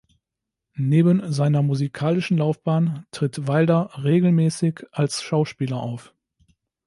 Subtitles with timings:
[0.77, 6.15] Neben seiner musikalischen Laufbahn tritt Wilder regelmäßig als Schauspieler auf.